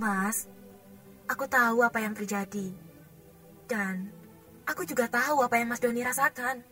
Mas, 0.00 0.48
aku 1.28 1.44
tahu 1.44 1.84
apa 1.84 2.00
yang 2.00 2.16
terjadi. 2.16 2.72
Dan 3.68 4.08
aku 4.64 4.88
juga 4.88 5.04
tahu 5.12 5.44
apa 5.44 5.60
yang 5.60 5.68
Mas 5.68 5.84
Doni 5.84 6.00
rasakan. 6.00 6.64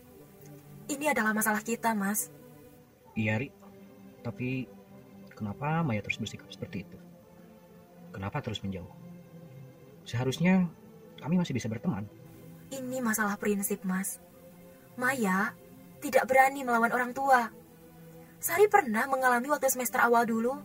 Ini 0.89 1.13
adalah 1.13 1.37
masalah 1.37 1.61
kita, 1.61 1.93
Mas. 1.93 2.33
Iya, 3.13 3.37
Ri. 3.37 3.53
Tapi 4.25 4.65
kenapa 5.37 5.85
Maya 5.85 6.01
terus 6.01 6.17
bersikap 6.17 6.49
seperti 6.49 6.89
itu? 6.89 6.97
Kenapa 8.17 8.41
terus 8.41 8.65
menjauh? 8.65 8.89
Seharusnya 10.09 10.65
kami 11.21 11.37
masih 11.37 11.53
bisa 11.53 11.69
berteman. 11.69 12.09
Ini 12.73 13.05
masalah 13.05 13.37
prinsip, 13.37 13.85
Mas. 13.85 14.25
Maya 14.97 15.53
tidak 16.01 16.25
berani 16.25 16.65
melawan 16.65 16.97
orang 16.97 17.13
tua. 17.13 17.53
Sari 18.41 18.73
pernah 18.73 19.05
mengalami 19.05 19.53
waktu 19.53 19.69
semester 19.69 20.01
awal 20.01 20.25
dulu. 20.25 20.57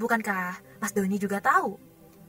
Bukankah 0.00 0.80
Mas 0.80 0.96
Doni 0.96 1.20
juga 1.20 1.44
tahu? 1.44 1.76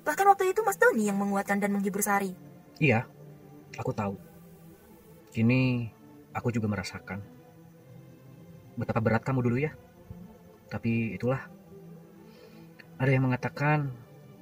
Bahkan 0.03 0.27
waktu 0.27 0.51
itu 0.51 0.59
Mas 0.59 0.75
Doni 0.75 1.07
yang 1.07 1.15
menguatkan 1.15 1.55
dan 1.55 1.71
menghibur 1.71 2.03
Sari. 2.03 2.35
Iya, 2.83 3.07
aku 3.79 3.95
tahu. 3.95 4.19
Kini 5.31 5.87
aku 6.35 6.51
juga 6.51 6.67
merasakan 6.67 7.23
betapa 8.75 8.99
berat 8.99 9.23
kamu 9.23 9.39
dulu 9.39 9.57
ya. 9.63 9.71
Tapi 10.67 11.15
itulah. 11.15 11.47
Ada 12.99 13.15
yang 13.15 13.31
mengatakan 13.31 13.87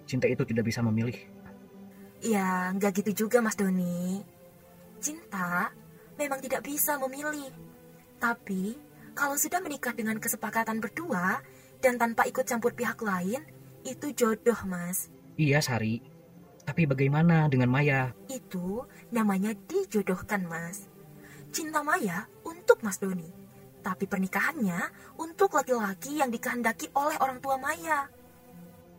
cinta 0.10 0.26
itu 0.26 0.42
tidak 0.50 0.66
bisa 0.66 0.82
memilih. 0.82 1.16
Ya, 2.26 2.74
nggak 2.74 3.06
gitu 3.06 3.30
juga 3.30 3.46
Mas 3.46 3.56
Doni. 3.56 4.26
Cinta 4.98 5.70
memang 6.18 6.42
tidak 6.42 6.66
bisa 6.66 7.00
memilih. 7.00 7.54
Tapi, 8.20 8.76
kalau 9.16 9.40
sudah 9.40 9.64
menikah 9.64 9.96
dengan 9.96 10.20
kesepakatan 10.20 10.84
berdua 10.84 11.40
dan 11.80 11.96
tanpa 11.96 12.28
ikut 12.28 12.44
campur 12.44 12.76
pihak 12.76 13.00
lain, 13.00 13.44
itu 13.88 14.12
jodoh, 14.12 14.60
Mas. 14.68 15.08
Iya, 15.40 15.64
Sari. 15.64 16.04
Tapi 16.68 16.86
bagaimana 16.86 17.50
dengan 17.50 17.72
Maya? 17.72 18.14
Itu 18.30 18.86
namanya 19.10 19.56
dijodohkan, 19.66 20.46
Mas. 20.46 20.86
Cinta 21.50 21.82
Maya 21.82 22.30
untuk 22.46 22.84
Mas 22.86 23.02
Doni. 23.02 23.26
Tapi 23.80 24.06
pernikahannya 24.06 24.78
untuk 25.18 25.56
laki-laki 25.56 26.20
yang 26.20 26.30
dikehendaki 26.30 26.92
oleh 26.94 27.18
orang 27.24 27.40
tua 27.42 27.58
Maya. 27.58 28.06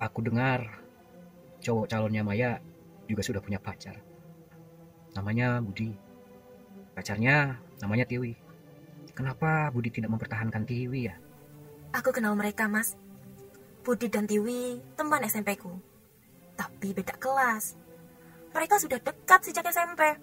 Aku 0.00 0.24
dengar 0.24 0.82
cowok 1.60 1.86
calonnya 1.86 2.24
Maya 2.24 2.58
juga 3.06 3.22
sudah 3.22 3.38
punya 3.44 3.60
pacar. 3.60 4.00
Namanya 5.14 5.60
Budi. 5.60 5.92
Pacarnya 6.96 7.60
namanya 7.84 8.08
Tiwi. 8.08 8.32
Kenapa 9.12 9.68
Budi 9.68 9.92
tidak 9.92 10.10
mempertahankan 10.16 10.64
Tiwi 10.64 11.12
ya? 11.12 11.14
Aku 11.90 12.14
kenal 12.14 12.38
mereka, 12.38 12.70
Mas. 12.70 12.94
Budi 13.82 14.06
dan 14.06 14.28
Tiwi 14.28 14.78
teman 14.94 15.24
SMP 15.26 15.58
ku. 15.58 15.74
Tapi 16.54 16.92
beda 16.94 17.16
kelas. 17.16 17.74
Mereka 18.52 18.78
sudah 18.78 18.98
dekat 19.00 19.40
sejak 19.42 19.66
SMP. 19.66 20.14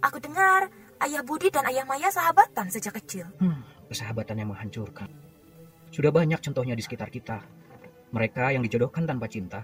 Aku 0.00 0.16
dengar 0.18 0.72
ayah 1.04 1.22
Budi 1.22 1.52
dan 1.52 1.68
ayah 1.68 1.84
Maya 1.84 2.08
sahabatan 2.08 2.72
sejak 2.72 2.96
kecil. 3.02 3.28
Hmm, 3.38 3.60
persahabatan 3.86 4.40
yang 4.40 4.50
menghancurkan. 4.50 5.12
Sudah 5.92 6.10
banyak 6.10 6.40
contohnya 6.40 6.74
di 6.74 6.82
sekitar 6.82 7.12
kita. 7.12 7.42
Mereka 8.10 8.56
yang 8.56 8.62
dijodohkan 8.64 9.06
tanpa 9.06 9.30
cinta 9.30 9.62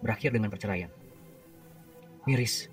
berakhir 0.00 0.34
dengan 0.34 0.50
perceraian. 0.50 0.90
Miris. 2.26 2.66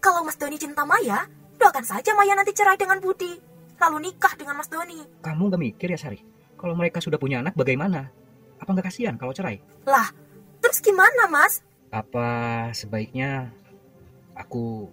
Kalau 0.00 0.24
Mas 0.24 0.36
Doni 0.40 0.56
cinta 0.56 0.84
Maya, 0.84 1.28
doakan 1.60 1.84
saja 1.84 2.16
Maya 2.16 2.36
nanti 2.36 2.56
cerai 2.56 2.76
dengan 2.76 3.00
Budi. 3.00 3.36
Lalu 3.80 4.08
nikah 4.08 4.32
dengan 4.38 4.56
Mas 4.56 4.70
Doni. 4.70 5.00
Kamu 5.20 5.52
gak 5.52 5.60
mikir 5.60 5.88
ya, 5.92 5.98
Sari? 5.98 6.20
Kalau 6.58 6.74
mereka 6.74 7.02
sudah 7.02 7.18
punya 7.20 7.40
anak, 7.42 7.54
bagaimana? 7.58 8.08
Apa 8.58 8.70
nggak 8.72 8.88
kasihan 8.88 9.18
kalau 9.18 9.34
cerai? 9.34 9.60
Lah, 9.84 10.08
terus 10.62 10.80
gimana, 10.80 11.28
Mas? 11.28 11.60
Apa 11.92 12.26
sebaiknya 12.72 13.52
aku 14.34 14.88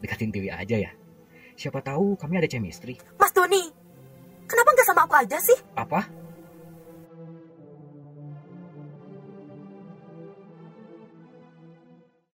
deketin 0.00 0.32
Tiwi 0.32 0.50
aja 0.50 0.76
ya? 0.78 0.92
Siapa 1.56 1.80
tahu 1.80 2.16
kami 2.20 2.36
ada 2.36 2.48
chemistry. 2.48 3.00
Mas 3.16 3.32
Doni, 3.32 3.72
kenapa 4.44 4.68
nggak 4.72 4.86
sama 4.88 5.02
aku 5.08 5.14
aja 5.16 5.38
sih? 5.40 5.56
Apa? 5.76 6.04